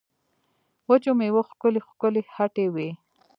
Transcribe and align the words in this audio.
وچو 0.87 1.11
مېوو 1.19 1.41
ښکلې 1.49 1.79
ښکلې 1.87 2.21
هټۍ 2.35 2.67
وې. 2.73 2.89